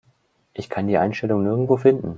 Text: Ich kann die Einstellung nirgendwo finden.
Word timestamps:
Ich 0.55 0.67
kann 0.67 0.87
die 0.87 0.97
Einstellung 0.97 1.43
nirgendwo 1.43 1.77
finden. 1.77 2.09